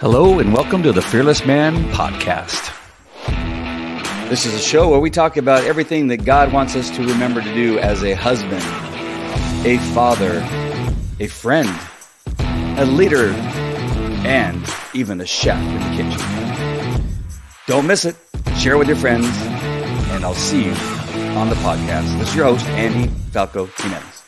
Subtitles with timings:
[0.00, 2.72] Hello, and welcome to the Fearless Man Podcast.
[4.28, 7.42] This is a show where we talk about everything that God wants us to remember
[7.42, 8.62] to do as a husband,
[9.66, 10.38] a father,
[11.18, 11.68] a friend,
[12.78, 13.30] a leader,
[14.24, 14.64] and
[14.94, 16.22] even a chef in the kitchen.
[17.66, 18.14] Don't miss it.
[18.56, 20.74] Share it with your friends, and I'll see you
[21.36, 22.16] on the podcast.
[22.20, 24.18] This is your host, Andy Falco Jimenez.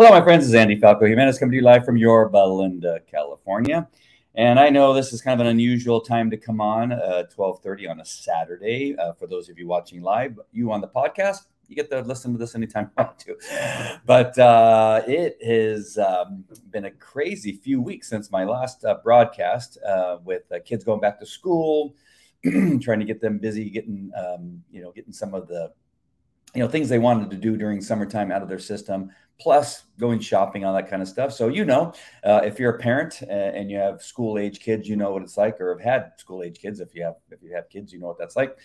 [0.00, 0.44] Hello, my friends.
[0.44, 3.86] This is Andy Falco Jimenez coming to you live from Yorba Linda, California.
[4.34, 7.86] And I know this is kind of an unusual time to come on, uh, 1230
[7.86, 8.96] on a Saturday.
[8.96, 12.32] Uh, for those of you watching live, you on the podcast, you get to listen
[12.32, 14.00] to this anytime you want to.
[14.06, 19.76] But uh, it has um, been a crazy few weeks since my last uh, broadcast
[19.86, 21.94] uh, with uh, kids going back to school,
[22.80, 25.70] trying to get them busy, getting um, you know, getting some of the
[26.54, 30.20] you know things they wanted to do during summertime out of their system plus going
[30.20, 31.32] shopping all that kind of stuff.
[31.32, 31.92] So you know
[32.24, 35.22] uh, if you're a parent uh, and you have school age kids you know what
[35.22, 37.92] it's like or have had school age kids if you have if you have kids
[37.92, 38.56] you know what that's like.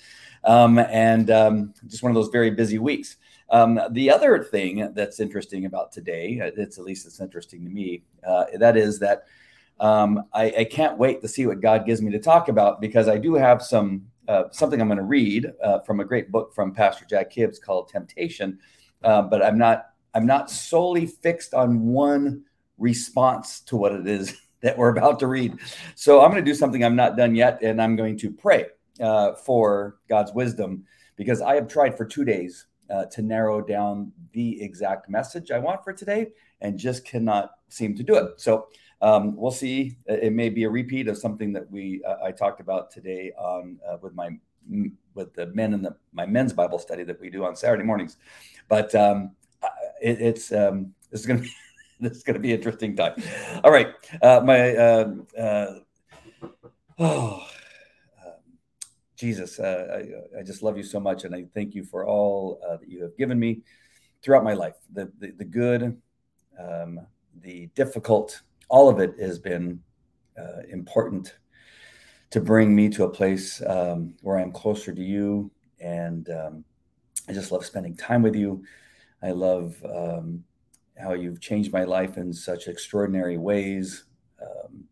[0.44, 3.16] Um, and um, just one of those very busy weeks.
[3.50, 7.70] Um, the other thing that's interesting about today uh, it's at least it's interesting to
[7.70, 9.25] me uh, that is that
[9.80, 13.08] um, I, I can't wait to see what god gives me to talk about because
[13.08, 16.53] i do have some uh, something I'm going to read uh, from a great book
[16.53, 18.59] from Pastor Jack Hibbs called Temptation.
[19.03, 22.43] Uh, but I'm not I'm not solely fixed on one
[22.77, 25.57] response to what it is that we're about to read.
[25.95, 28.67] So I'm going to do something I'm not done yet, and I'm going to pray
[28.99, 30.85] uh, for God's wisdom
[31.17, 35.59] because I have tried for two days uh, to narrow down the exact message I
[35.59, 36.31] want for today
[36.61, 38.39] and just cannot seem to do it.
[38.39, 38.67] So
[39.01, 39.97] um, we'll see.
[40.05, 43.79] It may be a repeat of something that we uh, I talked about today on
[43.87, 44.29] uh, with my
[45.13, 48.17] with the men in the my men's Bible study that we do on Saturday mornings.
[48.67, 49.31] But um,
[50.02, 51.53] it, it's um, this is going to be
[51.99, 53.21] this is going to be interesting time.
[53.64, 55.67] All right, uh, my um, uh,
[56.99, 57.47] oh.
[59.17, 60.02] Jesus, uh,
[60.36, 62.89] I, I, just love you so much, and I thank you for all uh, that
[62.89, 63.61] you have given me
[64.21, 64.75] throughout my life.
[64.91, 66.02] The the, the good,
[66.59, 66.99] um,
[67.41, 69.81] the difficult, all of it has been
[70.37, 71.36] uh, important
[72.31, 75.52] to bring me to a place um, where I'm closer to you.
[75.80, 76.65] And um,
[77.30, 78.64] I just love spending time with you.
[79.21, 80.43] I love um,
[80.98, 84.05] how you've changed my life in such extraordinary ways.
[84.42, 84.83] Um,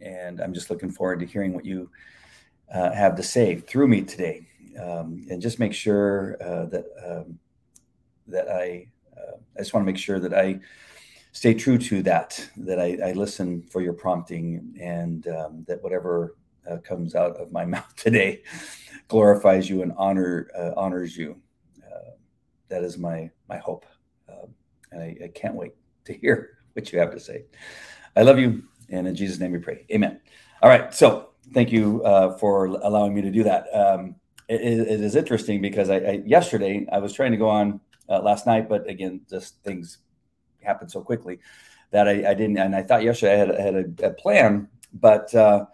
[0.00, 1.90] and I'm just looking forward to hearing what you
[2.72, 4.46] uh, have to say through me today.
[4.80, 7.38] Um, and just make sure uh, that um,
[8.26, 10.58] that I uh, I just want to make sure that I
[11.34, 16.36] stay true to that, that I, I listen for your prompting, and um, that whatever
[16.70, 18.42] uh, comes out of my mouth today
[19.08, 21.36] glorifies you and honor uh, honors you.
[21.82, 22.12] Uh,
[22.68, 23.84] that is my my hope,
[24.30, 24.54] um,
[24.92, 25.72] and I, I, can't wait
[26.06, 27.44] to hear what you have to say.
[28.16, 29.84] I love you, and in Jesus' name we pray.
[29.92, 30.20] Amen.
[30.62, 33.66] All right, so thank you uh, for allowing me to do that.
[33.74, 34.14] Um,
[34.48, 38.20] it, it is interesting because I, I, yesterday I was trying to go on uh,
[38.20, 39.98] last night, but again, just things
[40.64, 41.38] happened so quickly
[41.90, 42.58] that I, I didn't.
[42.58, 45.66] And I thought yesterday I had, had a, a, plan, but uh,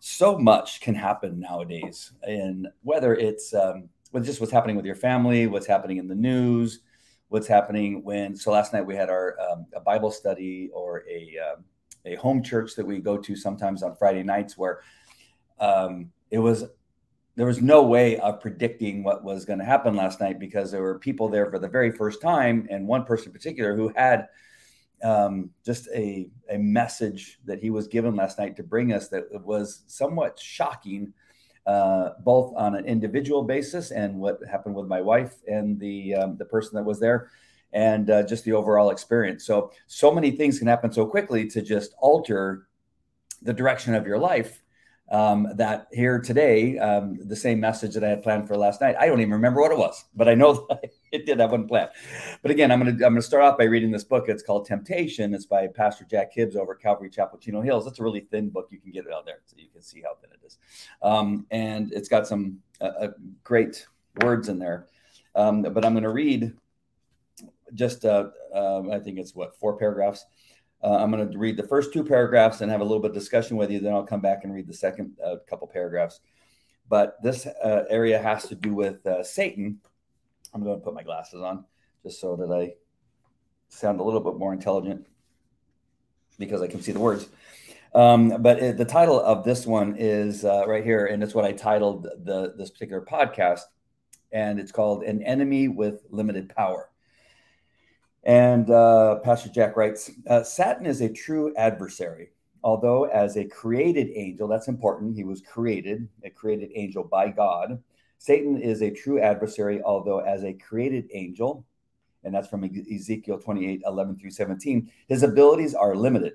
[0.00, 2.12] so much can happen nowadays.
[2.22, 6.14] And whether it's um, with just what's happening with your family, what's happening in the
[6.14, 6.80] news,
[7.28, 8.36] what's happening when.
[8.36, 11.64] So last night we had our um, a Bible study or a um,
[12.06, 14.80] a home church that we go to sometimes on Friday nights where
[15.58, 16.64] um, it was
[17.36, 20.82] there was no way of predicting what was going to happen last night because there
[20.82, 24.28] were people there for the very first time, and one person in particular who had
[25.02, 29.24] um, just a a message that he was given last night to bring us that
[29.44, 31.12] was somewhat shocking,
[31.66, 36.36] uh, both on an individual basis and what happened with my wife and the um,
[36.36, 37.30] the person that was there,
[37.72, 39.46] and uh, just the overall experience.
[39.46, 42.66] So so many things can happen so quickly to just alter
[43.40, 44.62] the direction of your life
[45.10, 48.94] um, that here today, um, the same message that I had planned for last night.
[48.98, 50.68] I don't even remember what it was, but I know
[51.12, 51.88] it did have one plan.
[52.42, 54.28] But again, I'm gonna I'm gonna start off by reading this book.
[54.28, 55.34] It's called Temptation.
[55.34, 57.86] It's by Pastor Jack Hibbs over Calvary Chapel Chino Hills.
[57.86, 58.68] It's a really thin book.
[58.70, 60.58] You can get it out there so you can see how thin it is,
[61.02, 63.08] um, and it's got some uh, uh,
[63.42, 63.86] great
[64.22, 64.86] words in there.
[65.34, 66.52] Um, but I'm going to read
[67.74, 70.26] just uh, um, I think it's what four paragraphs
[70.82, 73.16] uh, I'm going to read the first two paragraphs and have a little bit of
[73.16, 73.80] discussion with you.
[73.80, 76.20] Then I'll come back and read the second uh, couple paragraphs.
[76.88, 79.78] But this uh, area has to do with uh, Satan.
[80.52, 81.64] I'm going to put my glasses on
[82.02, 82.74] just so that I
[83.68, 85.06] sound a little bit more intelligent
[86.38, 87.28] because I can see the words.
[87.94, 91.44] Um, but it, the title of this one is uh, right here, and it's what
[91.44, 93.62] I titled the this particular podcast,
[94.32, 96.89] and it's called "An Enemy with Limited Power."
[98.24, 102.30] And uh, Pastor Jack writes uh, Satan is a true adversary.
[102.62, 107.82] Although, as a created angel, that's important, he was created, a created angel by God.
[108.18, 111.64] Satan is a true adversary, although, as a created angel,
[112.22, 116.34] and that's from Ezekiel 28 11 through 17, his abilities are limited.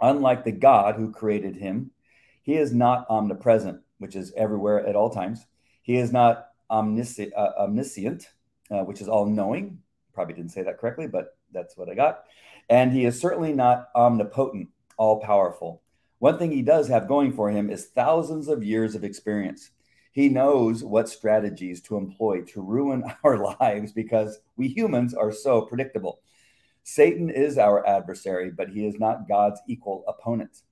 [0.00, 1.92] Unlike the God who created him,
[2.42, 5.46] he is not omnipresent, which is everywhere at all times.
[5.82, 8.28] He is not omniscient, uh, omniscient
[8.70, 9.78] uh, which is all knowing.
[10.16, 12.24] Probably didn't say that correctly, but that's what I got.
[12.70, 15.82] And he is certainly not omnipotent, all powerful.
[16.20, 19.72] One thing he does have going for him is thousands of years of experience.
[20.12, 25.60] He knows what strategies to employ to ruin our lives because we humans are so
[25.60, 26.20] predictable.
[26.82, 30.62] Satan is our adversary, but he is not God's equal opponent.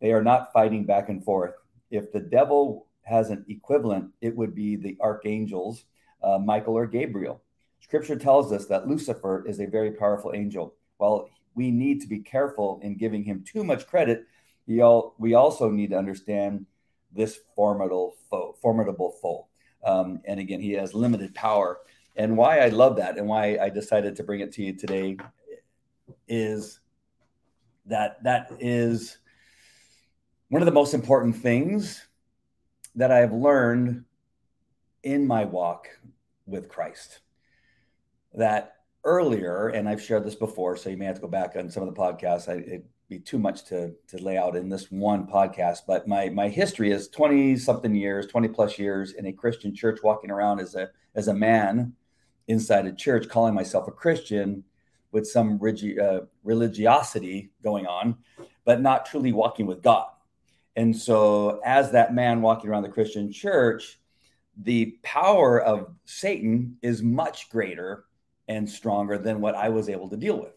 [0.00, 1.52] They are not fighting back and forth.
[1.90, 5.84] If the devil has an equivalent, it would be the archangels,
[6.22, 7.42] uh, Michael or Gabriel.
[7.80, 10.74] Scripture tells us that Lucifer is a very powerful angel.
[10.96, 14.26] While we need to be careful in giving him too much credit,
[14.66, 16.66] we, also need to understand
[17.12, 18.56] this formidable foe.
[18.60, 19.46] Formidable foe.
[19.84, 21.78] Um, and again, he has limited power.
[22.16, 25.16] And why I love that and why I decided to bring it to you today
[26.26, 26.80] is
[27.84, 29.18] that that is
[30.48, 32.06] one of the most important things
[32.96, 34.04] that I have learned
[35.02, 35.88] in my walk
[36.46, 37.20] with Christ
[38.36, 41.70] that earlier, and I've shared this before, so you may have to go back on
[41.70, 42.48] some of the podcasts.
[42.48, 46.28] I, it'd be too much to to lay out in this one podcast, but my
[46.28, 50.60] my history is twenty something years, twenty plus years in a Christian church, walking around
[50.60, 51.94] as a as a man
[52.48, 54.64] inside a church, calling myself a Christian
[55.12, 58.16] with some rigi- uh, religiosity going on,
[58.64, 60.08] but not truly walking with God.
[60.74, 63.98] And so, as that man walking around the Christian church,
[64.56, 68.05] the power of Satan is much greater
[68.48, 70.54] and stronger than what I was able to deal with.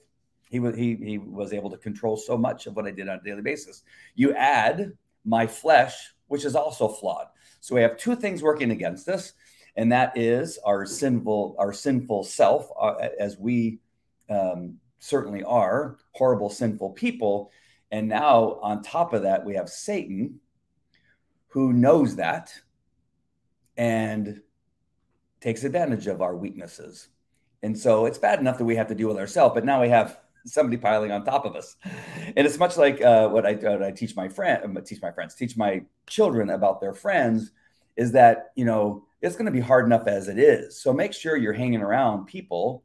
[0.50, 3.20] He was he he was able to control so much of what I did on
[3.20, 3.84] a daily basis.
[4.16, 4.94] You add
[5.24, 5.96] my flesh,
[6.28, 7.28] which is also flawed.
[7.60, 9.34] So we have two things working against us,
[9.76, 13.80] and that is our sinful our sinful self, uh, as we
[14.30, 17.52] um, certainly are horrible sinful people.
[17.92, 20.40] And now on top of that, we have Satan,
[21.48, 22.54] who knows that
[23.78, 24.42] and
[25.42, 27.08] takes advantage of our weaknesses
[27.64, 29.90] and so it's bad enough that we have to deal with ourselves, but now we
[29.90, 31.76] have somebody piling on top of us.
[31.84, 35.12] And it's much like uh, what, I, what I teach my friend, uh, teach my
[35.12, 37.52] friends, teach my children about their friends,
[37.98, 40.82] is that you know it's going to be hard enough as it is.
[40.82, 42.84] So make sure you're hanging around people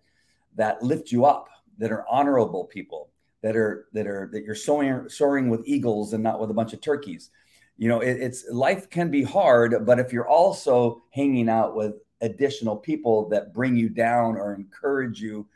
[0.56, 1.48] that lift you up,
[1.78, 3.10] that are honorable people,
[3.42, 6.72] that are that are that you're soaring soaring with eagles and not with a bunch
[6.72, 7.30] of turkeys.
[7.76, 11.94] You know, it, it's life can be hard, but if you're also hanging out with
[12.24, 15.46] additional people that bring you down or encourage you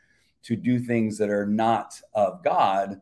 [0.43, 3.01] to do things that are not of God,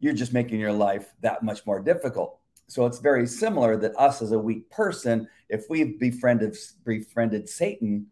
[0.00, 2.38] you're just making your life that much more difficult.
[2.66, 8.08] So it's very similar that us as a weak person, if we've befriended befriended Satan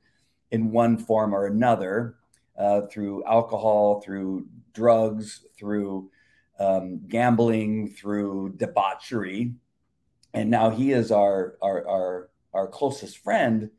[0.53, 2.15] in one form or another,
[2.57, 6.09] uh, through alcohol, through drugs, through
[6.61, 9.55] um, gambling, through debauchery,
[10.33, 13.71] and now he is our our our, our closest friend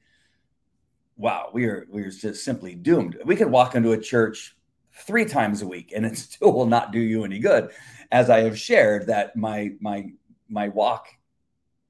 [1.18, 3.18] wow, we are we are just simply doomed.
[3.26, 4.56] We could walk into a church
[4.94, 7.72] three times a week and it still will not do you any good.
[8.12, 10.12] As I have shared that my my
[10.50, 11.08] my walk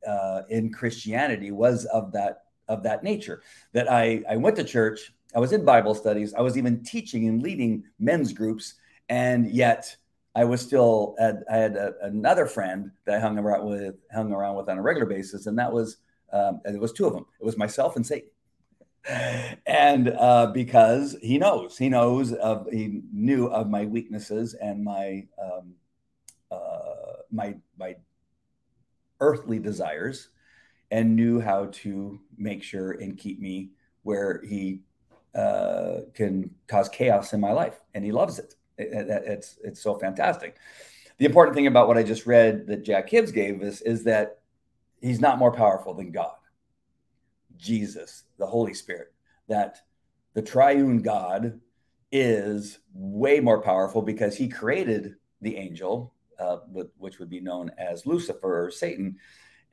[0.07, 3.41] uh, in Christianity was of that of that nature.
[3.73, 7.27] That I I went to church, I was in Bible studies, I was even teaching
[7.27, 8.75] and leading men's groups,
[9.09, 9.95] and yet
[10.35, 14.55] I was still I had a, another friend that I hung around with hung around
[14.55, 15.97] with on a regular basis, and that was
[16.31, 17.25] um, it was two of them.
[17.39, 18.29] It was myself and Satan
[19.07, 25.27] and uh, because he knows, he knows of, he knew of my weaknesses and my
[25.41, 25.73] um,
[26.51, 27.95] uh, my my
[29.19, 30.29] earthly desires,
[30.91, 33.69] and knew how to make sure and keep me
[34.03, 34.81] where he
[35.35, 38.55] uh, can cause chaos in my life, and he loves it.
[38.77, 40.57] it, it it's it's so fantastic.
[41.17, 44.39] The important thing about what I just read that Jack Hibbs gave us is that
[45.01, 46.35] he's not more powerful than God.
[47.57, 49.13] Jesus, the Holy Spirit,
[49.47, 49.81] that
[50.33, 51.59] the triune God
[52.11, 56.57] is way more powerful because he created the angel, uh,
[56.97, 59.17] which would be known as Lucifer or Satan,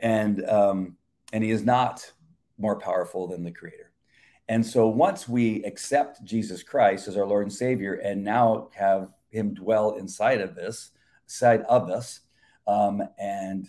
[0.01, 0.97] and um,
[1.33, 2.13] and he is not
[2.59, 3.93] more powerful than the Creator.
[4.49, 9.09] And so once we accept Jesus Christ as our Lord and Savior, and now have
[9.31, 10.91] Him dwell inside of this,
[11.27, 12.21] side of us,
[12.67, 13.67] um, and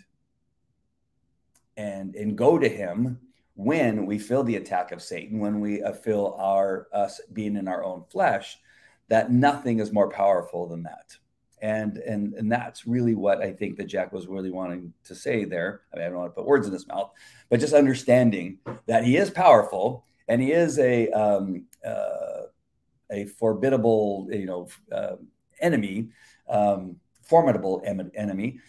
[1.78, 3.20] and and go to Him
[3.56, 7.68] when we feel the attack of Satan, when we uh, feel our us being in
[7.68, 8.58] our own flesh,
[9.10, 11.16] that nothing is more powerful than that.
[11.62, 15.46] And, and, and that's really what I think that Jack was really wanting to say
[15.46, 15.82] there.
[15.94, 17.12] I mean, I don't want to put words in his mouth,
[17.50, 22.48] but just understanding that he is powerful and he is a um, uh,
[23.12, 25.16] a formidable, you know, uh,
[25.62, 26.10] enemy,
[26.50, 28.60] um, formidable em- enemy,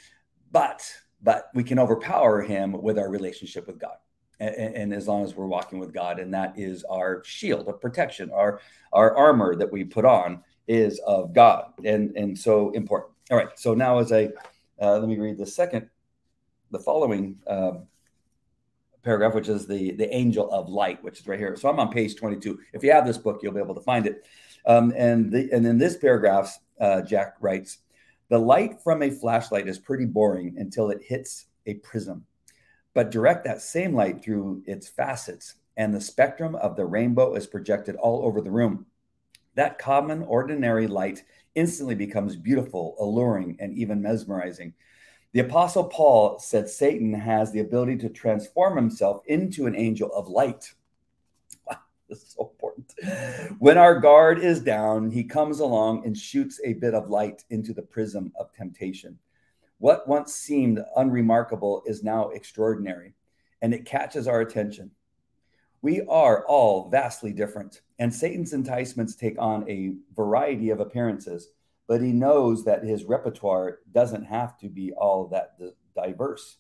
[0.53, 0.89] but
[1.23, 3.97] but we can overpower him with our relationship with God.
[4.45, 7.81] And, and, as long as we're walking with God, and that is our shield of
[7.81, 8.61] protection, our
[8.93, 13.13] our armor that we put on is of God, and and so important.
[13.31, 14.31] All right, so now as I
[14.81, 15.89] uh, let me read the second,
[16.71, 17.87] the following um,
[19.03, 21.57] paragraph, which is the the angel of light, which is right here.
[21.57, 22.59] So I'm on page 22.
[22.73, 24.27] If you have this book, you'll be able to find it.
[24.67, 27.79] Um, and the and in this paragraph, uh, Jack writes,
[28.31, 32.25] the light from a flashlight is pretty boring until it hits a prism,
[32.95, 37.47] but direct that same light through its facets, and the spectrum of the rainbow is
[37.47, 38.87] projected all over the room.
[39.57, 41.25] That common, ordinary light
[41.55, 44.75] instantly becomes beautiful, alluring, and even mesmerizing.
[45.33, 50.29] The Apostle Paul said Satan has the ability to transform himself into an angel of
[50.29, 50.73] light.
[52.07, 52.93] This is so important.
[53.59, 57.73] When our guard is down, he comes along and shoots a bit of light into
[57.73, 59.19] the prism of temptation.
[59.79, 63.15] What once seemed unremarkable is now extraordinary,
[63.61, 64.93] and it catches our attention.
[65.83, 71.49] We are all vastly different, and Satan's enticements take on a variety of appearances
[71.87, 75.59] but he knows that his repertoire doesn't have to be all that
[75.95, 76.59] diverse.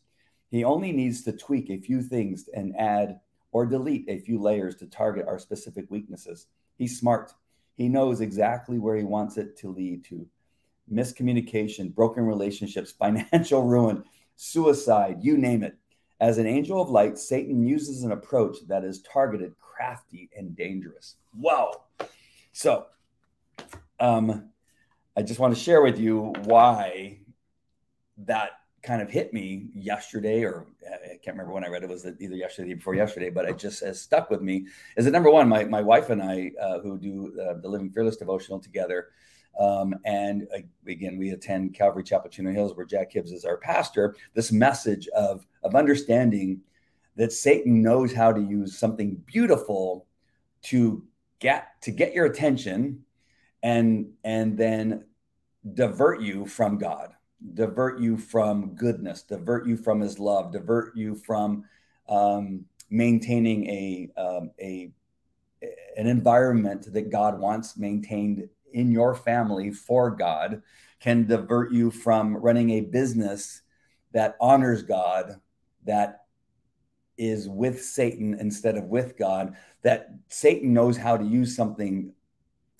[0.51, 3.21] He only needs to tweak a few things and add
[3.53, 6.47] or delete a few layers to target our specific weaknesses.
[6.77, 7.33] He's smart.
[7.75, 10.27] He knows exactly where he wants it to lead to
[10.93, 14.05] miscommunication, broken relationships, financial ruin,
[14.37, 15.77] suicide, you name it.
[16.21, 21.17] As an angel of light, Satan uses an approach that is targeted, crafty, and dangerous.
[21.37, 21.83] Wow.
[22.53, 22.87] So,
[23.99, 24.51] um,
[25.17, 27.19] I just want to share with you why
[28.19, 31.89] that kind of hit me yesterday, or I can't remember when I read it.
[31.89, 33.31] Was either yesterday or before yesterday?
[33.31, 34.67] But it just has stuck with me.
[34.97, 35.49] Is that number one?
[35.49, 39.09] My my wife and I, uh, who do uh, the Living Fearless devotional together,
[39.59, 40.49] um, and
[40.87, 44.17] again, we attend Calvary Chapel Chino Hills, where Jack Hibbs is our pastor.
[44.35, 46.61] This message of of understanding
[47.17, 50.07] that Satan knows how to use something beautiful
[50.63, 51.05] to
[51.39, 53.05] get to get your attention
[53.63, 55.05] and and then
[55.75, 57.13] divert you from God,
[57.55, 61.65] divert you from goodness, divert you from His love, divert you from
[62.09, 64.91] um, maintaining a um, a
[65.97, 70.63] an environment that God wants maintained in your family for God,
[71.01, 73.63] can divert you from running a business
[74.13, 75.41] that honors God,
[75.85, 76.25] that
[77.17, 82.13] is with Satan instead of with God, that Satan knows how to use something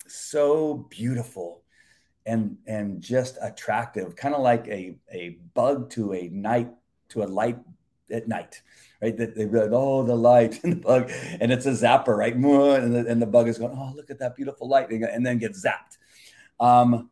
[0.07, 1.63] so beautiful
[2.25, 6.69] and and just attractive, kind of like a a bug to a night
[7.09, 7.59] to a light
[8.11, 8.61] at night,
[9.01, 9.17] right?
[9.17, 12.35] That they like, oh, the light and the bug, and it's a zapper, right?
[12.35, 15.37] And the, and the bug is going, oh, look at that beautiful light, and then
[15.37, 15.97] gets zapped.
[16.59, 17.09] Um,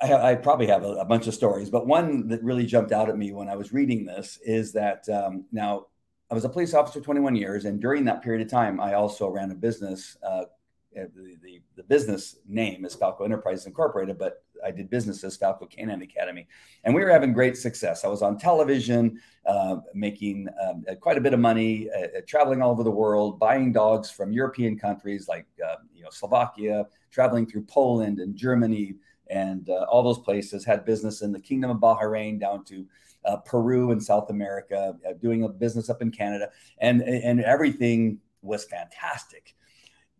[0.00, 3.08] I, I probably have a, a, bunch of stories, but one that really jumped out
[3.08, 5.86] at me when I was reading this is that um, now
[6.30, 9.28] I was a police officer 21 years, and during that period of time, I also
[9.28, 10.44] ran a business uh,
[10.94, 15.66] the, the, the, business name is Falco Enterprises Incorporated, but I did business as Falco
[15.66, 16.46] Canine Academy.
[16.84, 18.04] And we were having great success.
[18.04, 22.62] I was on television, uh, making um, quite a bit of money, uh, uh, traveling
[22.62, 27.46] all over the world, buying dogs from European countries like uh, you know Slovakia, traveling
[27.46, 28.94] through Poland and Germany
[29.30, 30.64] and uh, all those places.
[30.64, 32.86] Had business in the Kingdom of Bahrain down to
[33.46, 39.54] Peru and South America, doing a business up in Canada, and and everything was fantastic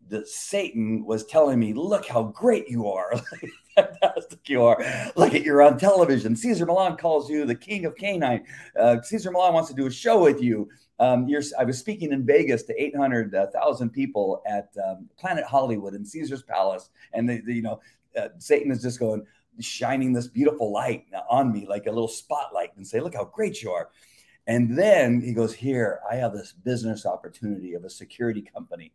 [0.08, 3.12] that Satan was telling me, look how great you are.
[3.74, 4.78] fantastic you are.
[5.16, 6.36] Look at you're on television.
[6.36, 8.44] Cesar Millan calls you the king of canine.
[8.78, 10.68] Uh, Cesar Millan wants to do a show with you.
[11.00, 16.42] Um, I was speaking in Vegas to 800,000 people at um, Planet Hollywood in Caesar's
[16.42, 16.90] Palace.
[17.12, 17.80] And, you know,
[18.16, 19.26] uh, Satan is just going,
[19.60, 23.62] shining this beautiful light on me like a little spotlight and say, look how great
[23.62, 23.90] you are.
[24.46, 28.92] And then he goes, Here, I have this business opportunity of a security company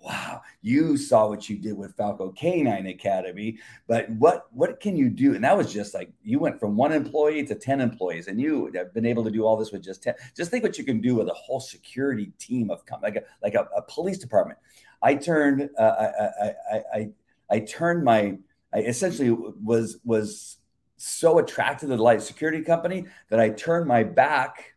[0.00, 5.10] wow, you saw what you did with Falco Canine Academy, but what what can you
[5.10, 5.34] do?
[5.34, 8.70] And that was just like you went from one employee to 10 employees, and you
[8.74, 10.14] have been able to do all this with just 10.
[10.36, 13.54] Just think what you can do with a whole security team of like a like
[13.54, 14.58] a, a police department.
[15.02, 17.10] I turned uh, I, I, I
[17.50, 18.38] I turned my
[18.72, 20.58] I essentially was was
[20.96, 24.74] so attracted to the light security company that I turned my back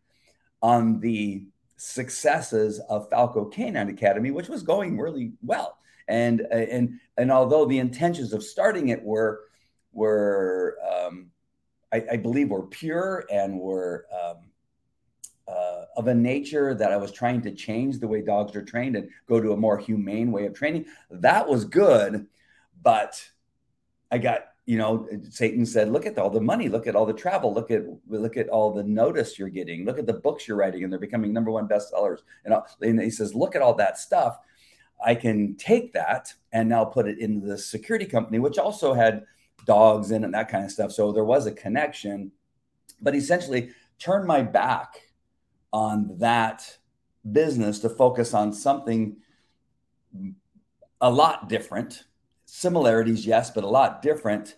[0.62, 1.46] on the
[1.84, 5.78] successes of Falco Canine Academy, which was going really well.
[6.08, 9.42] And and and although the intentions of starting it were
[9.92, 11.32] were um,
[11.92, 14.38] I, I, believe were pure and were um,
[15.48, 18.96] uh, of a nature that I was trying to change the way dogs are trained
[18.96, 20.86] and go to a more humane way of training.
[21.12, 22.28] That was good,
[22.82, 23.30] but
[24.10, 27.14] I got you know Satan said, "Look at all the money, look at all the
[27.14, 30.58] travel, look at look at all the notice you're getting, look at the books you're
[30.58, 33.98] writing, and they're becoming number one bestsellers." And, and he says, "Look at all that
[33.98, 34.40] stuff."
[35.06, 39.26] I can take that and now put it into the security company, which also had
[39.66, 40.92] dogs in and that kind of stuff.
[40.92, 42.32] So there was a connection,
[43.02, 45.10] but essentially turned my back
[45.72, 46.78] on that
[47.32, 49.18] business to focus on something
[51.02, 52.04] a lot different.
[52.56, 54.58] Similarities, yes, but a lot different.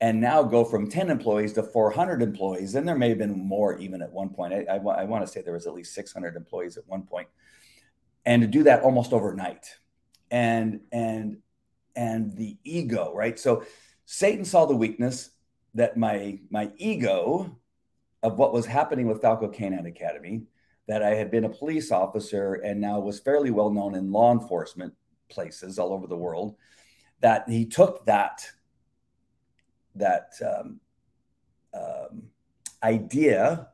[0.00, 2.74] And now go from 10 employees to 400 employees.
[2.74, 4.54] And there may have been more even at one point.
[4.54, 7.28] I, I, I want to say there was at least 600 employees at one point.
[8.24, 9.76] And to do that almost overnight.
[10.30, 11.36] And, and,
[11.94, 13.38] and the ego, right?
[13.38, 13.66] So
[14.06, 15.28] Satan saw the weakness
[15.74, 17.60] that my, my ego
[18.22, 20.44] of what was happening with Falco Canine Academy
[20.88, 24.32] that I had been a police officer and now was fairly well known in law
[24.32, 24.94] enforcement
[25.28, 26.56] places all over the world.
[27.20, 28.46] That he took that
[29.94, 30.80] that um,
[31.72, 32.24] um,
[32.82, 33.68] idea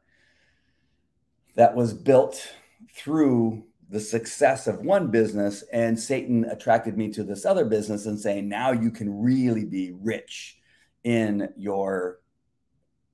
[1.56, 2.54] that was built
[2.94, 8.18] through the success of one business, and Satan attracted me to this other business and
[8.18, 10.58] saying, now you can really be rich
[11.02, 12.20] in your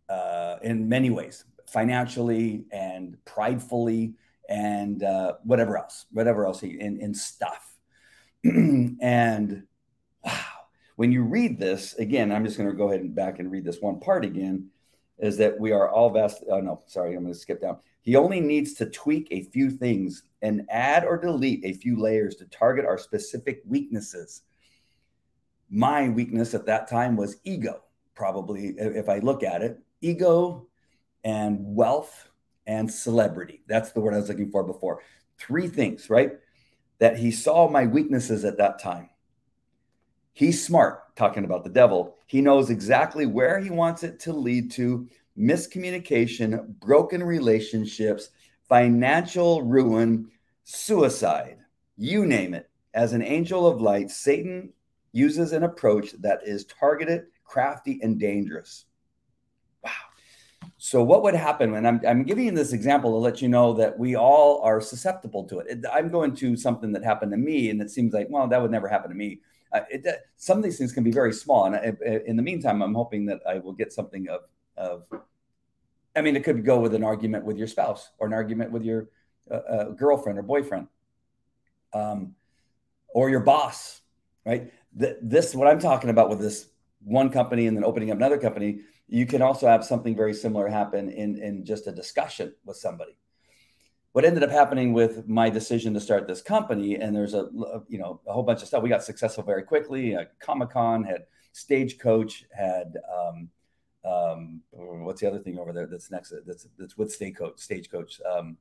[0.08, 4.14] uh, in many ways financially and pridefully
[4.48, 7.74] and uh, whatever else, whatever else in, in stuff.
[8.44, 9.64] and
[10.26, 10.32] wow,
[10.96, 13.64] when you read this again, I'm just going to go ahead and back and read
[13.64, 14.68] this one part again.
[15.18, 16.44] Is that we are all vast?
[16.50, 17.78] Oh no, sorry, I'm going to skip down.
[18.02, 22.36] He only needs to tweak a few things and add or delete a few layers
[22.36, 24.42] to target our specific weaknesses.
[25.70, 27.82] My weakness at that time was ego,
[28.14, 29.78] probably, if I look at it.
[30.02, 30.68] Ego
[31.24, 32.28] and wealth
[32.66, 33.62] and celebrity.
[33.66, 35.00] That's the word I was looking for before.
[35.38, 36.32] Three things, right?
[36.98, 39.08] That he saw my weaknesses at that time.
[40.36, 42.18] He's smart, talking about the devil.
[42.26, 48.28] He knows exactly where he wants it to lead to miscommunication, broken relationships,
[48.68, 50.28] financial ruin,
[50.64, 51.56] suicide,
[51.96, 52.68] you name it.
[52.92, 54.74] As an angel of light, Satan
[55.12, 58.84] uses an approach that is targeted, crafty, and dangerous.
[59.82, 59.90] Wow.
[60.76, 63.72] So, what would happen when I'm, I'm giving you this example to let you know
[63.72, 67.70] that we all are susceptible to it I'm going to something that happened to me,
[67.70, 69.40] and it seems like, well, that would never happen to me.
[69.90, 71.66] It, some of these things can be very small.
[71.66, 74.40] And I, in the meantime, I'm hoping that I will get something of,
[74.76, 75.04] of,
[76.14, 78.84] I mean, it could go with an argument with your spouse or an argument with
[78.84, 79.08] your
[79.50, 80.88] uh, uh, girlfriend or boyfriend
[81.92, 82.34] um,
[83.08, 84.00] or your boss,
[84.44, 84.72] right?
[84.94, 86.68] The, this, what I'm talking about with this
[87.04, 90.68] one company and then opening up another company you can also have something very similar
[90.68, 93.16] happen in in just a discussion with somebody
[94.16, 97.50] what ended up happening with my decision to start this company and there's a
[97.86, 98.82] you know a whole bunch of stuff.
[98.82, 100.16] We got successful very quickly.
[100.16, 103.50] Uh, comic-con had stagecoach had um,
[104.06, 108.22] um, what's the other thing over there that's next that's that's with stagecoach stagecoach?
[108.22, 108.56] Um,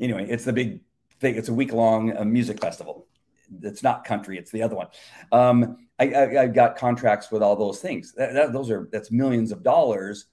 [0.00, 0.80] anyway it's the big
[1.20, 1.36] thing.
[1.36, 3.06] It's a week long uh, music festival.
[3.62, 4.88] It's not country it's the other one.
[5.30, 8.12] Um, I, I, I, got contracts with all those things.
[8.14, 10.26] That, that, those are that's millions of dollars.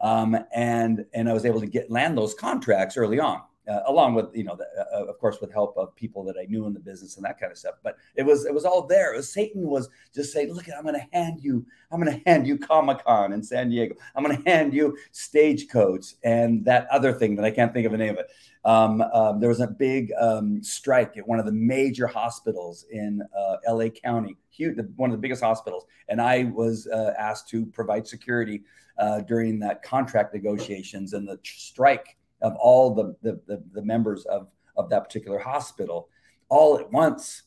[0.00, 4.14] Um, and and i was able to get land those contracts early on uh, along
[4.14, 6.72] with you know the, uh, of course with help of people that i knew in
[6.72, 7.74] the business and that kind of stuff.
[7.82, 9.14] But it was it was all there.
[9.14, 12.22] It was satan was just saying look i'm going to hand you i'm going to
[12.30, 13.94] hand you comic-con in san diego.
[14.14, 17.92] I'm going to hand you stagecoach and that other thing that i can't think of
[17.92, 18.30] the name of it.
[18.64, 23.22] Um, um, there was a big um, strike at one of the major hospitals in
[23.34, 25.86] uh, LA County, huge, one of the biggest hospitals.
[26.08, 28.62] And I was uh, asked to provide security
[28.98, 34.24] uh, during that contract negotiations and the strike of all the, the, the, the members
[34.26, 36.08] of, of that particular hospital
[36.48, 37.42] all at once,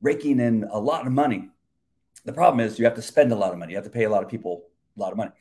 [0.00, 1.50] raking in a lot of money.
[2.24, 3.72] The problem is you have to spend a lot of money.
[3.72, 4.64] You have to pay a lot of people
[4.96, 5.32] a lot of money.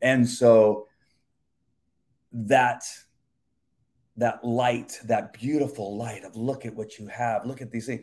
[0.00, 0.88] And so
[2.32, 2.84] that
[4.16, 8.02] that light, that beautiful light of look at what you have, look at these things,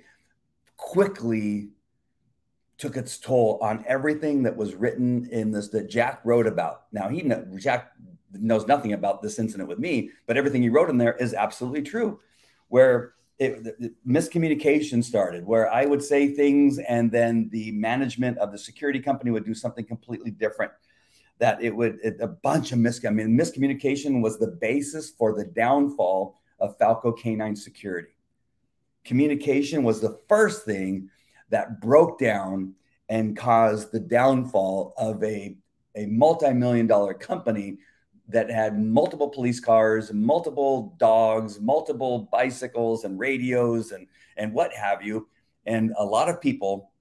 [0.75, 1.69] quickly
[2.77, 6.83] took its toll on everything that was written in this that Jack wrote about.
[6.91, 7.91] Now he Jack
[8.33, 11.81] knows nothing about this incident with me, but everything he wrote in there is absolutely
[11.81, 12.19] true.
[12.67, 18.51] Where it, the, miscommunication started, where I would say things and then the management of
[18.51, 20.71] the security company would do something completely different
[21.39, 25.33] that it would it, a bunch of mis I mean miscommunication was the basis for
[25.33, 28.09] the downfall of Falco Canine Security.
[29.05, 31.09] Communication was the first thing
[31.49, 32.75] that broke down
[33.07, 35.57] and caused the downfall of a,
[35.95, 37.77] a multi-million dollar company
[38.29, 45.03] that had multiple police cars, multiple dogs, multiple bicycles and radios and and what have
[45.03, 45.27] you.
[45.65, 46.91] And a lot of people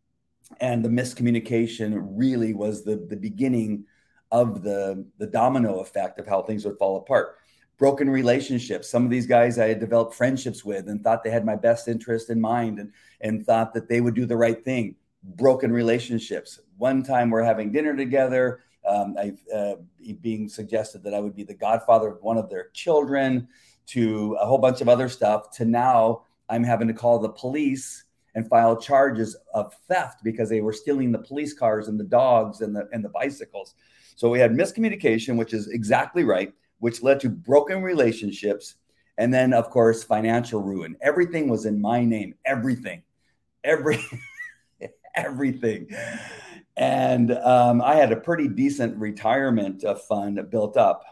[0.60, 3.84] and the miscommunication really was the, the beginning
[4.30, 7.36] of the, the domino effect of how things would fall apart.
[7.78, 8.88] Broken relationships.
[8.88, 11.86] Some of these guys I had developed friendships with and thought they had my best
[11.86, 14.96] interest in mind and, and thought that they would do the right thing.
[15.22, 16.60] Broken relationships.
[16.76, 18.60] One time we're having dinner together.
[18.88, 19.74] Um, I, uh,
[20.22, 23.48] being suggested that I would be the godfather of one of their children,
[23.88, 28.04] to a whole bunch of other stuff, to now I'm having to call the police
[28.34, 32.60] and file charges of theft because they were stealing the police cars and the dogs
[32.60, 33.74] and the and the bicycles.
[34.14, 38.74] So we had miscommunication, which is exactly right, which led to broken relationships,
[39.16, 40.96] and then of course financial ruin.
[41.00, 42.34] Everything was in my name.
[42.44, 43.02] Everything,
[43.64, 44.00] every,
[45.14, 45.88] everything.
[46.78, 51.04] And um, I had a pretty decent retirement uh, fund built up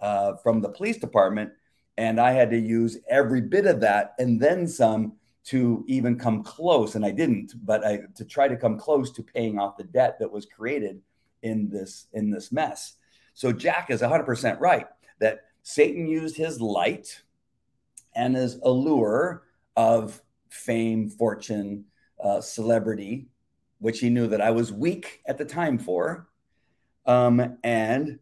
[0.00, 1.52] uh, from the police department,
[1.96, 6.42] and I had to use every bit of that and then some to even come
[6.42, 9.84] close and i didn't but i to try to come close to paying off the
[9.84, 11.00] debt that was created
[11.42, 12.94] in this in this mess.
[13.34, 14.86] So jack is 100% right
[15.18, 17.22] that satan used his light
[18.14, 19.44] and his allure
[19.76, 21.86] of fame fortune
[22.22, 23.26] uh, celebrity
[23.82, 26.28] which he knew that i was weak at the time for
[27.04, 28.18] um, and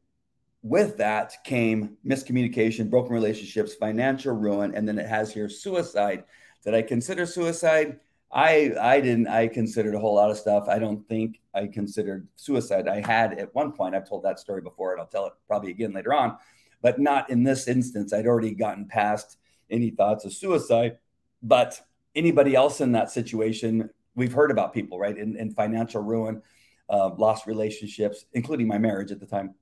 [0.63, 6.25] with that came miscommunication broken relationships financial ruin and then it has here suicide
[6.65, 8.01] did I consider suicide?
[8.33, 9.29] I I didn't.
[9.29, 10.69] I considered a whole lot of stuff.
[10.69, 12.87] I don't think I considered suicide.
[12.87, 13.95] I had at one point.
[13.95, 16.37] I've told that story before, and I'll tell it probably again later on,
[16.83, 18.13] but not in this instance.
[18.13, 19.39] I'd already gotten past
[19.71, 20.99] any thoughts of suicide.
[21.43, 21.81] But
[22.15, 26.43] anybody else in that situation, we've heard about people right in, in financial ruin,
[26.89, 29.55] uh, lost relationships, including my marriage at the time.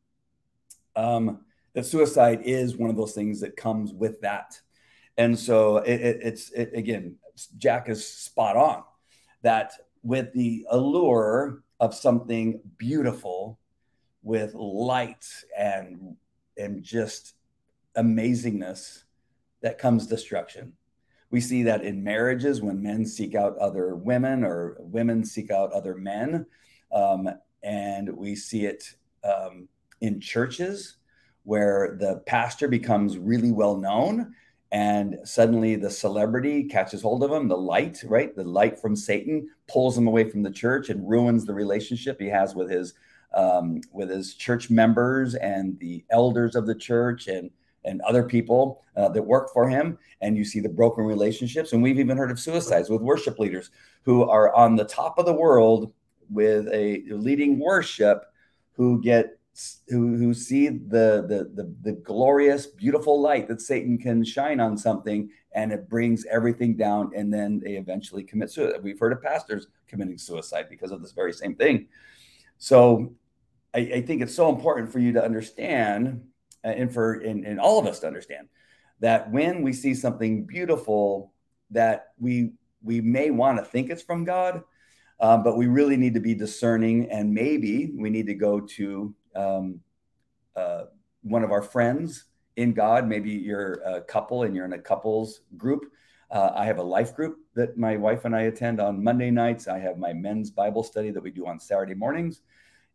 [0.97, 1.41] Um,
[1.75, 4.61] that suicide is one of those things that comes with that
[5.19, 7.17] and so it, it, it's it, again,
[7.59, 8.85] Jack is spot on
[9.43, 13.59] that with the allure of something beautiful
[14.23, 15.27] with light
[15.59, 16.17] and
[16.57, 17.35] and just
[17.97, 19.03] amazingness
[19.61, 20.73] that comes destruction.
[21.31, 25.73] We see that in marriages when men seek out other women or women seek out
[25.73, 26.47] other men.
[26.91, 27.29] Um,
[27.63, 29.69] and we see it um,
[30.01, 30.97] in churches
[31.45, 34.35] where the pastor becomes really well known
[34.71, 39.49] and suddenly the celebrity catches hold of him the light right the light from satan
[39.67, 42.95] pulls him away from the church and ruins the relationship he has with his
[43.35, 47.51] um, with his church members and the elders of the church and
[47.85, 51.73] and other people uh, that work for him and you see the broken relationships.
[51.73, 53.71] And we've even heard of suicides with worship leaders
[54.03, 55.93] who are on the top of the world
[56.31, 58.25] with a leading worship
[58.73, 59.39] who get
[59.89, 64.79] who who see the, the the the glorious beautiful light that satan can shine on
[64.79, 69.21] something and it brings everything down and then they eventually commit suicide we've heard of
[69.21, 71.89] pastors committing suicide because of this very same thing.
[72.59, 73.13] So
[73.75, 76.23] i, I think it's so important for you to understand
[76.65, 78.49] and for and, and all of us to understand
[79.01, 81.33] that when we see something beautiful
[81.71, 84.63] that we we may want to think it's from god
[85.21, 89.15] um, but we really need to be discerning and maybe we need to go to
[89.35, 89.81] um,
[90.55, 90.85] uh,
[91.23, 92.25] one of our friends
[92.57, 93.07] in God.
[93.07, 95.85] Maybe you're a couple and you're in a couples group.
[96.31, 99.67] Uh, I have a life group that my wife and I attend on Monday nights.
[99.67, 102.43] I have my men's Bible study that we do on Saturday mornings.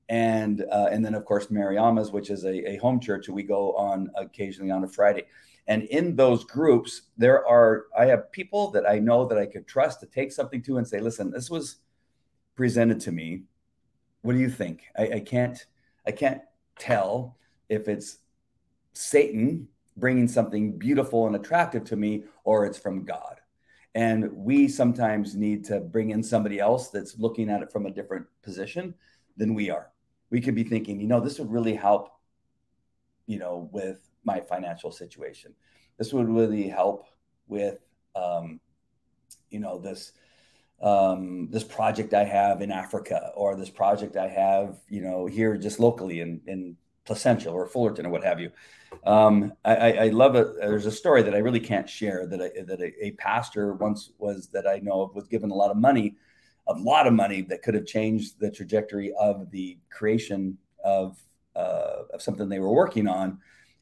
[0.10, 3.44] And uh, and then of course Mariama's, which is a, a home church that we
[3.44, 5.26] go on occasionally on a Friday.
[5.68, 9.66] And in those groups, there are I have people that I know that I could
[9.66, 11.78] trust to take something to and say, listen, this was
[12.56, 13.44] presented to me.
[14.22, 14.84] What do you think?
[14.98, 15.66] I, I can't
[16.06, 16.42] I can't
[16.78, 17.38] tell
[17.70, 18.18] if it's
[18.94, 23.40] Satan bringing something beautiful and attractive to me or it's from God.
[23.96, 27.92] And we sometimes need to bring in somebody else that's looking at it from a
[27.92, 28.96] different position
[29.38, 29.93] than we are.
[30.34, 32.10] We could be thinking, you know, this would really help,
[33.28, 35.54] you know, with my financial situation.
[36.00, 37.06] This would really help
[37.48, 37.78] with,
[38.16, 38.60] um,
[39.52, 40.12] you know, this
[40.82, 45.56] um, this project I have in Africa or this project I have, you know, here
[45.56, 48.52] just locally in, in Placentia or Fullerton or what have you.
[49.06, 50.48] Um, I, I, love it.
[50.58, 54.12] There's a story that I really can't share that I, that a, a, pastor once
[54.18, 56.16] was that I know of was given a lot of money,
[56.68, 61.18] a lot of money that could have changed the trajectory of the creation of
[61.56, 63.40] uh, of something they were working on,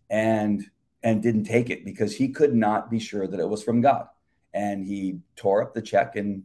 [0.09, 0.65] and
[1.03, 4.07] and didn't take it because he could not be sure that it was from God,
[4.53, 6.43] and he tore up the check and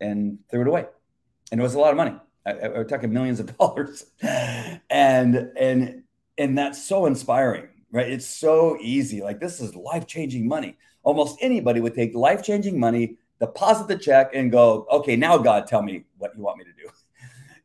[0.00, 0.86] and threw it away.
[1.50, 2.16] and it was a lot of money.
[2.46, 6.02] I, we're talking millions of dollars, and and
[6.38, 8.08] and that's so inspiring, right?
[8.08, 9.20] It's so easy.
[9.22, 10.76] Like this is life changing money.
[11.02, 15.66] Almost anybody would take life changing money, deposit the check, and go, okay, now God,
[15.66, 16.88] tell me what you want me to do.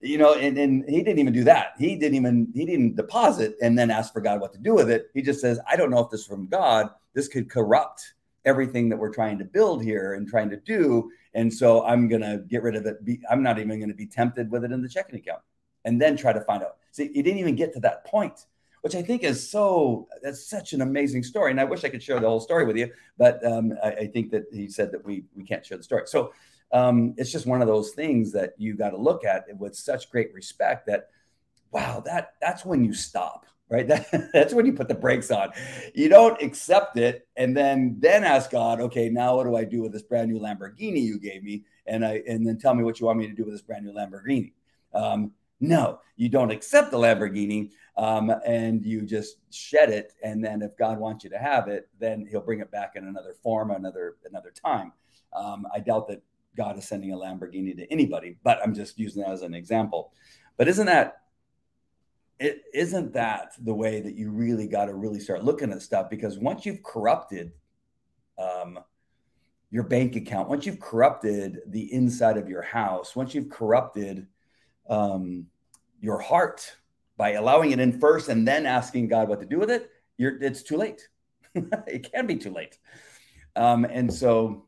[0.05, 1.75] You know, and, and he didn't even do that.
[1.79, 4.89] He didn't even he didn't deposit and then ask for God what to do with
[4.89, 5.09] it.
[5.13, 6.89] He just says, I don't know if this is from God.
[7.13, 11.09] This could corrupt everything that we're trying to build here and trying to do.
[11.33, 13.03] And so I'm to get rid of it.
[13.05, 15.41] Be, I'm not even to be tempted with it in the checking account
[15.85, 16.77] and then try to find out.
[16.91, 18.45] See, it didn't even get to that point,
[18.83, 21.51] which I think is so, that's such an amazing story.
[21.51, 24.07] And I wish I could share the whole story with you, but um, I, I,
[24.07, 26.03] think that he said that we, we can't share the story.
[26.05, 26.33] So
[26.73, 30.11] um, it's just one of those things that you got to look at with such
[30.11, 31.07] great respect that,
[31.71, 33.87] wow, that that's when you stop right?
[34.11, 35.49] That, that's when you put the brakes on.
[35.95, 39.81] You don't accept it and then then ask God, okay, now what do I do
[39.81, 41.63] with this brand new Lamborghini you gave me?
[41.87, 43.85] And I and then tell me what you want me to do with this brand
[43.85, 44.51] new Lamborghini.
[44.93, 45.31] Um,
[45.63, 50.11] no, you don't accept the Lamborghini um, and you just shed it.
[50.21, 53.07] And then if God wants you to have it, then He'll bring it back in
[53.07, 54.91] another form, another another time.
[55.33, 56.21] Um, I doubt that
[56.57, 60.11] God is sending a Lamborghini to anybody, but I'm just using that as an example.
[60.57, 61.21] But isn't that
[62.39, 66.09] it isn't that the way that you really got to really start looking at stuff
[66.09, 67.53] because once you've corrupted
[68.37, 68.79] um,
[69.71, 74.27] your bank account once you've corrupted the inside of your house once you've corrupted
[74.89, 75.45] um,
[76.03, 76.75] your heart
[77.17, 80.63] by allowing it in first and then asking god what to do with it it's
[80.63, 81.07] too late.
[81.87, 82.79] It can be too late.
[83.55, 84.65] Um, and so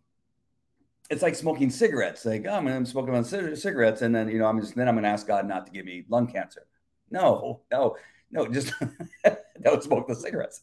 [1.10, 2.26] it's like smoking cigarettes.
[2.26, 5.04] Like oh, i'm smoking on cigarettes and then you know i'm just then i'm going
[5.04, 6.68] to ask god not to give me lung cancer.
[7.10, 7.96] No, no,
[8.36, 8.74] no, just
[9.62, 10.62] don't smoke the cigarettes.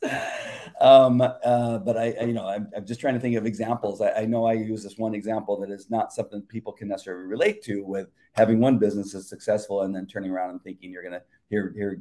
[0.80, 4.00] Um, uh, but I, I, you know, I'm, I'm, just trying to think of examples.
[4.00, 7.26] I, I, know I use this one example that is not something people can necessarily
[7.26, 11.02] relate to with having one business is successful and then turning around and thinking you're
[11.02, 12.00] going to hear, hear,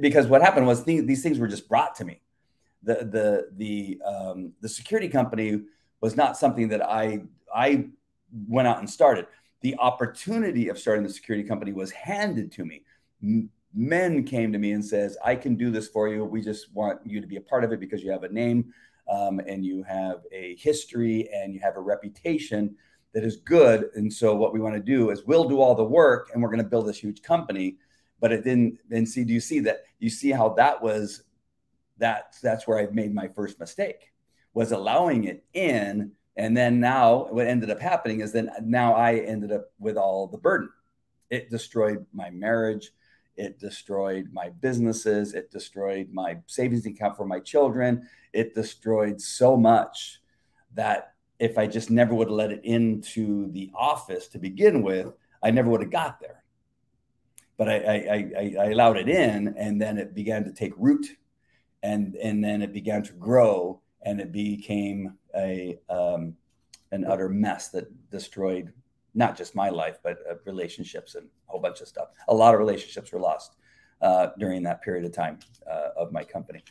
[0.00, 2.20] because what happened was th- these things were just brought to me.
[2.82, 5.62] The, the, the, um, the security company
[6.00, 7.22] was not something that I,
[7.54, 7.88] I
[8.48, 9.26] went out and started.
[9.60, 12.82] The opportunity of starting the security company was handed to me
[13.74, 16.24] men came to me and says, I can do this for you.
[16.24, 18.72] We just want you to be a part of it because you have a name
[19.10, 22.76] um, and you have a history and you have a reputation
[23.12, 23.90] that is good.
[23.94, 26.50] And so what we want to do is we'll do all the work and we're
[26.50, 27.76] going to build this huge company.
[28.20, 28.78] But it didn't.
[28.90, 29.84] And see, do you see that?
[29.98, 31.22] You see how that was?
[31.98, 34.12] That that's where I made my first mistake
[34.54, 36.12] was allowing it in.
[36.36, 40.26] And then now what ended up happening is then now I ended up with all
[40.26, 40.70] the burden.
[41.30, 42.90] It destroyed my marriage
[43.36, 45.34] it destroyed my businesses.
[45.34, 48.08] It destroyed my savings account for my children.
[48.32, 50.20] It destroyed so much
[50.74, 55.12] that if I just never would have let it into the office to begin with,
[55.42, 56.42] I never would have got there.
[57.56, 61.06] But I, I, I, I allowed it in, and then it began to take root,
[61.82, 66.36] and and then it began to grow, and it became a um,
[66.90, 68.72] an utter mess that destroyed
[69.14, 72.08] not just my life, but uh, relationships and a whole bunch of stuff.
[72.28, 73.56] A lot of relationships were lost
[74.00, 75.38] uh, during that period of time
[75.70, 76.62] uh, of my company.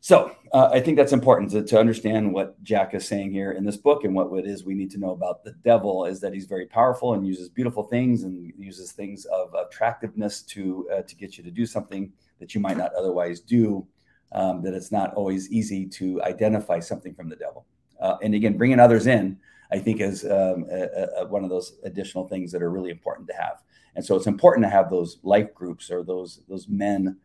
[0.00, 3.64] So uh, I think that's important to, to, understand what Jack is saying here in
[3.64, 6.34] this book and what it is we need to know about the devil is that
[6.34, 11.16] he's very powerful and uses beautiful things and uses things of attractiveness to uh, to
[11.16, 13.86] get you to do something that you might not otherwise do.
[14.32, 17.64] Um, that it's not always easy to identify something from the devil.
[18.00, 19.38] Uh, and again, bringing others in
[19.72, 23.28] I think is um, a, a, one of those additional things that are really important
[23.28, 23.62] to have.
[23.96, 27.18] And so it's important to have those life groups or those those men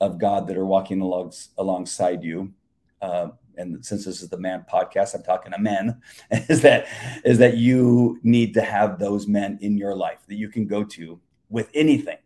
[0.00, 2.52] of God that are walking along, alongside you.
[3.00, 6.00] Uh, and since this is the man podcast, I'm talking to men.
[6.30, 6.86] Is that
[7.24, 10.84] is that you need to have those men in your life that you can go
[10.84, 12.18] to with anything.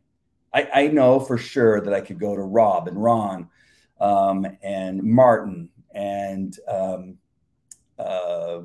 [0.53, 3.49] I, I know for sure that I could go to Rob and Ron
[4.01, 7.19] um, and Martin and um,
[8.01, 8.63] uh,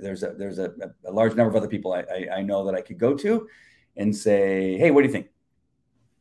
[0.00, 0.72] there's a there's a,
[1.06, 3.48] a, large number of other people I, I, I, know that I could go to
[3.96, 5.28] and say, hey, what do you think?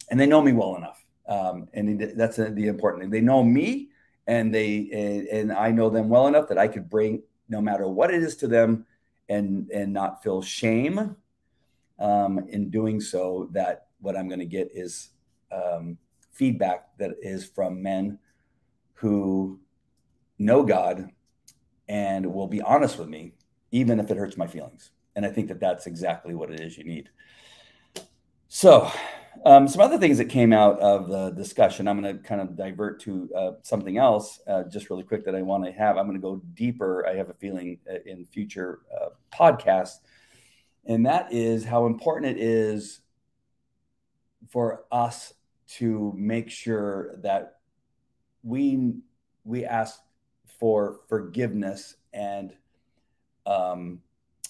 [0.10, 3.10] And they know me well enough, um, and that's the important thing.
[3.10, 3.90] They know me,
[4.28, 8.14] and they and I know them well enough that I could bring no matter what
[8.14, 8.86] it is to them,
[9.28, 11.16] and and not feel shame
[12.00, 13.50] um, in doing so.
[13.52, 15.10] That what I'm going to get is
[15.52, 15.98] um,
[16.32, 18.20] feedback that is from men
[18.94, 19.60] who
[20.38, 21.10] know God
[21.88, 23.34] and will be honest with me,
[23.72, 24.92] even if it hurts my feelings.
[25.16, 27.10] And I think that that's exactly what it is you need.
[28.48, 28.92] So,
[29.46, 32.56] um, some other things that came out of the discussion, I'm going to kind of
[32.56, 35.98] divert to uh, something else uh, just really quick that I want to have.
[35.98, 37.06] I'm going to go deeper.
[37.08, 40.00] I have a feeling uh, in future uh, podcasts
[40.86, 43.02] And that is how important it is
[44.50, 45.34] for us
[45.68, 47.58] to make sure that
[48.44, 48.94] we
[49.44, 50.00] we ask
[50.64, 52.54] for forgiveness and
[53.46, 54.00] um,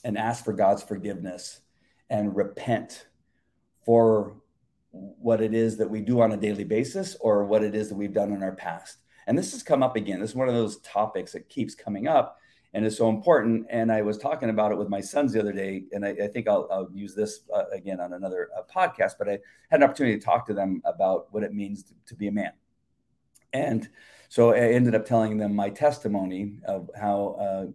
[0.03, 1.61] and ask for God's forgiveness
[2.07, 3.07] and repent
[3.83, 4.35] for
[4.91, 7.95] what it is that we do on a daily basis or what it is that
[7.95, 8.99] we've done in our past.
[9.25, 10.19] And this has come up again.
[10.19, 12.37] This is one of those topics that keeps coming up
[12.75, 13.65] and is so important.
[13.71, 16.27] And I was talking about it with my sons the other day, and I, I
[16.27, 19.13] think I'll, I'll, use this uh, again on another uh, podcast.
[19.17, 19.39] But I
[19.71, 22.31] had an opportunity to talk to them about what it means to, to, be a
[22.31, 22.51] man,
[23.53, 23.87] and
[24.29, 27.65] so I ended up telling them my testimony of how uh,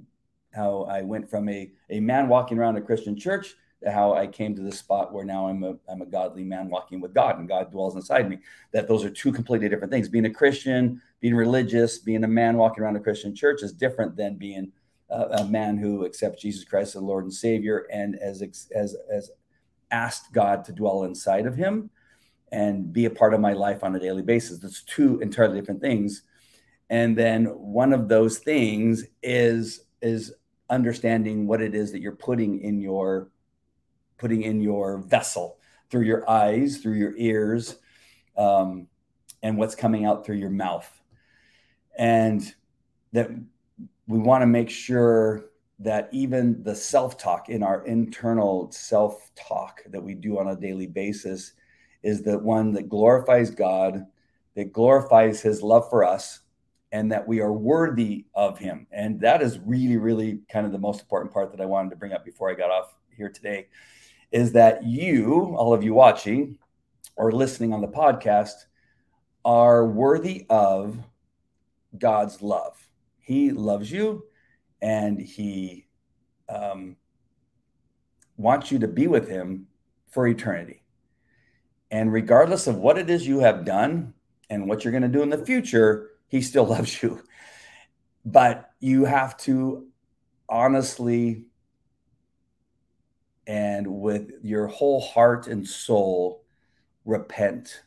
[0.52, 4.26] how I went from a a man walking around a Christian church to how I
[4.26, 7.38] came to this spot where now I'm a I'm a godly man walking with God,
[7.38, 8.38] and God dwells inside me.
[8.72, 10.08] That those are two completely different things.
[10.08, 14.16] Being a Christian, being religious, being a man walking around a Christian church is different
[14.16, 14.72] than being
[15.10, 18.42] a man who accepts Jesus Christ as Lord and Savior and as
[18.74, 19.30] as as
[19.90, 21.90] asked God to dwell inside of him
[22.52, 24.58] and be a part of my life on a daily basis.
[24.58, 26.22] That's two entirely different things.
[26.90, 30.32] And then one of those things is is
[30.70, 33.30] understanding what it is that you're putting in your
[34.16, 35.58] putting in your vessel
[35.90, 37.76] through your eyes, through your ears,
[38.36, 38.86] um,
[39.42, 40.90] and what's coming out through your mouth.
[41.98, 42.54] And
[43.12, 43.30] that
[44.06, 45.46] we want to make sure
[45.80, 50.56] that even the self talk in our internal self talk that we do on a
[50.56, 51.52] daily basis
[52.08, 54.06] is the one that glorifies God,
[54.54, 56.40] that glorifies his love for us,
[56.90, 58.86] and that we are worthy of him.
[58.90, 61.96] And that is really, really kind of the most important part that I wanted to
[61.96, 63.68] bring up before I got off here today
[64.32, 66.58] is that you, all of you watching
[67.16, 68.66] or listening on the podcast,
[69.44, 70.98] are worthy of
[71.98, 72.88] God's love
[73.28, 74.24] he loves you
[74.80, 75.86] and he
[76.48, 76.96] um,
[78.38, 79.66] wants you to be with him
[80.08, 80.82] for eternity.
[81.90, 84.14] And regardless of what it is you have done
[84.50, 87.22] and what you're going to do in the future, he still loves you.
[88.24, 89.86] But you have to
[90.48, 91.44] honestly
[93.46, 96.44] and with your whole heart and soul
[97.06, 97.82] repent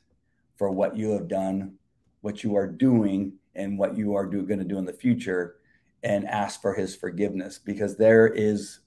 [0.57, 1.75] for what you have done,
[2.21, 5.57] what you are doing, and what you are going to do in the future
[6.03, 8.79] and ask for his forgiveness because there is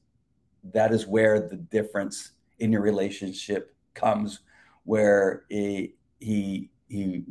[0.72, 4.40] that is where the difference in your relationship comes
[4.84, 7.24] where he he he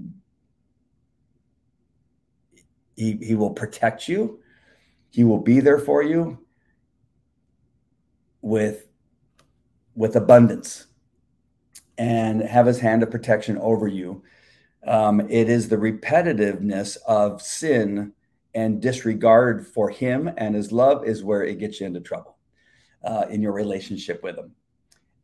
[2.96, 4.40] he, he will protect you
[5.10, 6.40] he will be there for you
[8.42, 8.88] with
[9.96, 10.88] with abundance
[11.98, 14.24] and have his hand of protection over you
[14.86, 18.12] um, it is the repetitiveness of sin
[18.54, 22.38] and disregard for him and his love is where it gets you into trouble
[23.04, 24.52] uh, in your relationship with him.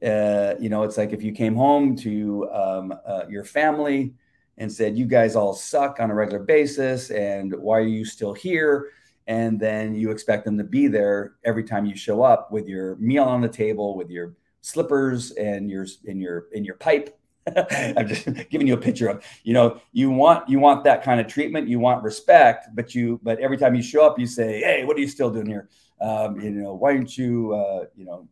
[0.05, 4.13] Uh, you know, it's like if you came home to um, uh, your family
[4.57, 8.33] and said, You guys all suck on a regular basis, and why are you still
[8.33, 8.91] here?
[9.27, 12.95] And then you expect them to be there every time you show up with your
[12.95, 17.19] meal on the table, with your slippers and your in your in your pipe
[17.97, 21.19] I'm just giving you a picture of, you know, you want you want that kind
[21.19, 24.59] of treatment, you want respect, but you but every time you show up, you say,
[24.59, 25.69] hey, what are you still doing here?
[26.01, 28.27] Um, you know, why didn't you, uh, you know,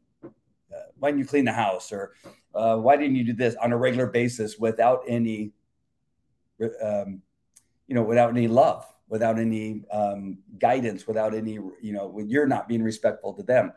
[0.99, 1.91] why didn't you clean the house?
[1.91, 2.13] Or
[2.55, 5.51] uh, why didn't you do this on a regular basis without any,
[6.81, 7.21] um,
[7.87, 12.47] you know, without any love, without any um, guidance, without any, you know, when you're
[12.47, 13.71] not being respectful to them,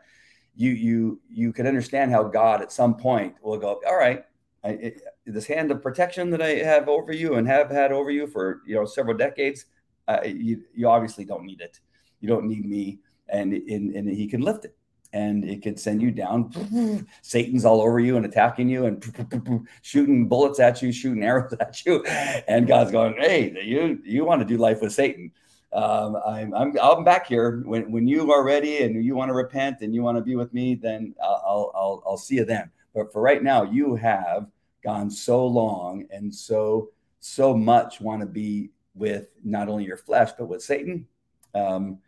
[0.55, 4.25] you you you can understand how God at some point will go, all right,
[4.63, 8.11] I, it, this hand of protection that I have over you and have had over
[8.11, 9.65] you for you know several decades,
[10.07, 11.79] uh, you, you obviously don't need it.
[12.19, 14.75] You don't need me, and, and and he can lift it,
[15.13, 17.05] and it could send you down.
[17.21, 21.85] Satan's all over you and attacking you and shooting bullets at you, shooting arrows at
[21.85, 25.31] you, and God's going, "Hey, you you want to do life with Satan?"
[25.73, 29.33] Um, I'm, I'm I'm back here when when you are ready and you want to
[29.33, 30.75] repent and you want to be with me.
[30.75, 32.69] Then I'll I'll I'll see you then.
[32.93, 34.47] But for right now, you have
[34.83, 40.31] gone so long and so so much want to be with not only your flesh
[40.37, 41.07] but with Satan.
[41.53, 41.99] Um,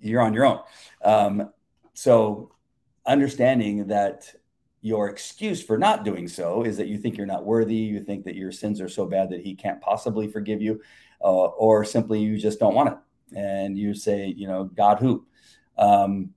[0.00, 0.60] you're on your own.
[1.02, 1.52] Um,
[1.98, 2.52] so
[3.06, 4.32] understanding that
[4.82, 8.24] your excuse for not doing so is that you think you're not worthy, you think
[8.24, 10.80] that your sins are so bad that he can't possibly forgive you,
[11.24, 15.26] uh, or simply you just don't want it, and you say, you know, God who.
[15.76, 16.34] Um,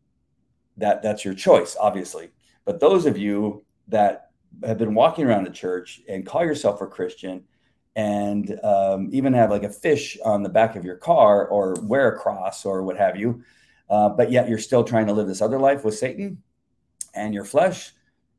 [0.77, 2.31] that that's your choice, obviously.
[2.65, 4.31] But those of you that
[4.65, 7.43] have been walking around the church and call yourself a Christian
[7.95, 12.07] and um, even have like a fish on the back of your car or wear
[12.07, 13.43] a cross or what have you,
[13.91, 16.41] uh, but yet you're still trying to live this other life with Satan,
[17.13, 17.91] and your flesh,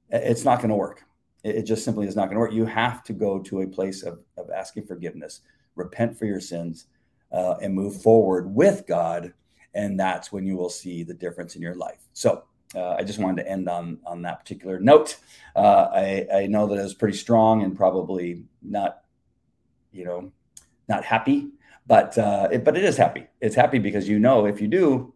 [0.09, 1.05] it's not going to work.
[1.45, 2.53] It just simply is not going to work.
[2.53, 5.41] You have to go to a place of, of asking forgiveness,
[5.75, 6.87] repent for your sins,
[7.33, 9.35] uh, and move forward with God.
[9.75, 12.01] And that's when you will see the difference in your life.
[12.15, 12.45] So
[12.75, 15.19] uh, I just wanted to end on on that particular note.
[15.55, 19.03] Uh, I, I know that it was pretty strong and probably not,
[19.93, 20.33] you know,
[20.89, 21.51] not happy,
[21.87, 23.27] but uh, it, but it is happy.
[23.41, 25.12] It's happy because you know if you do,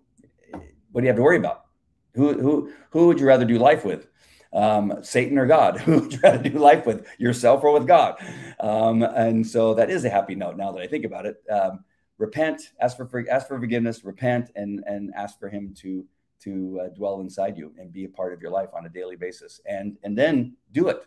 [0.96, 1.66] what do you have to worry about?
[2.14, 4.08] Who who who would you rather do life with?
[4.54, 5.76] Um, Satan or God?
[5.80, 7.06] Who would you rather do life with?
[7.18, 8.16] Yourself or with God?
[8.60, 10.56] Um, and so that is a happy note.
[10.56, 11.84] Now that I think about it, um,
[12.16, 16.06] repent, ask for ask for forgiveness, repent, and and ask for Him to
[16.44, 19.16] to uh, dwell inside you and be a part of your life on a daily
[19.16, 21.06] basis, and and then do it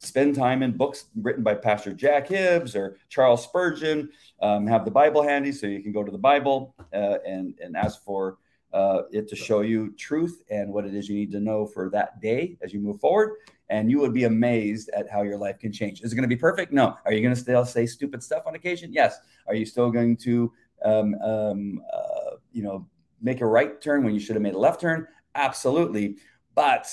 [0.00, 4.10] spend time in books written by Pastor Jack Hibbs or Charles Spurgeon.
[4.40, 7.76] Um, have the Bible handy so you can go to the Bible uh, and and
[7.76, 8.38] ask for
[8.72, 11.88] uh, it to show you truth and what it is you need to know for
[11.90, 13.36] that day as you move forward.
[13.70, 16.00] And you would be amazed at how your life can change.
[16.00, 16.72] Is it going to be perfect?
[16.72, 16.96] No.
[17.04, 18.92] Are you going to still say stupid stuff on occasion?
[18.92, 19.18] Yes.
[19.46, 20.52] Are you still going to,
[20.84, 22.86] um, um, uh, you know,
[23.20, 25.06] make a right turn when you should have made a left turn?
[25.34, 26.16] Absolutely.
[26.54, 26.88] But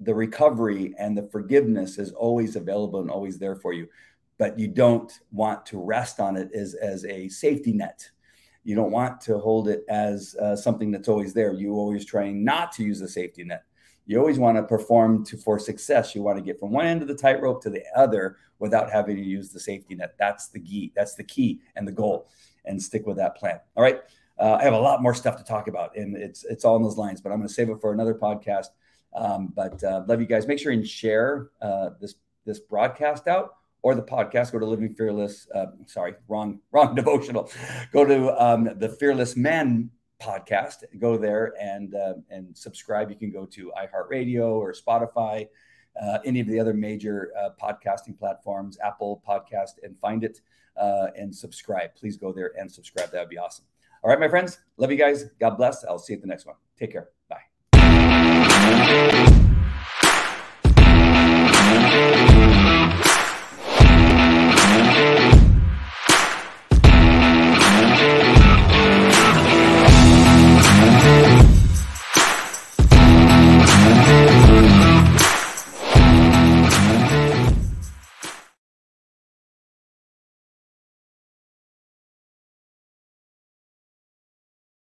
[0.00, 3.88] the recovery and the forgiveness is always available and always there for you.
[4.36, 8.10] But you don't want to rest on it as, as a safety net
[8.64, 11.52] you don't want to hold it as uh, something that's always there.
[11.52, 13.64] You always trying not to use the safety net.
[14.06, 16.14] You always want to perform to for success.
[16.14, 19.16] You want to get from one end of the tightrope to the other without having
[19.16, 20.14] to use the safety net.
[20.18, 20.92] That's the key.
[20.96, 22.28] That's the key and the goal.
[22.64, 23.60] And stick with that plan.
[23.76, 24.00] All right.
[24.38, 26.82] Uh, I have a lot more stuff to talk about, and it's it's all in
[26.82, 27.20] those lines.
[27.20, 28.68] But I'm going to save it for another podcast.
[29.14, 30.48] Um, but uh, love you guys.
[30.48, 34.94] Make sure and share uh, this this broadcast out or the podcast, go to Living
[34.94, 35.46] Fearless.
[35.54, 37.50] Uh, sorry, wrong, wrong devotional.
[37.92, 40.84] Go to um, the Fearless Man podcast.
[40.98, 43.10] Go there and uh, and subscribe.
[43.10, 45.46] You can go to iHeartRadio or Spotify,
[46.02, 50.40] uh, any of the other major uh, podcasting platforms, Apple Podcast, and find it
[50.80, 51.94] uh, and subscribe.
[51.94, 53.12] Please go there and subscribe.
[53.12, 53.66] That would be awesome.
[54.02, 54.60] All right, my friends.
[54.78, 55.26] Love you guys.
[55.38, 55.84] God bless.
[55.84, 56.56] I'll see you at the next one.
[56.78, 57.10] Take care.
[57.28, 57.53] Bye.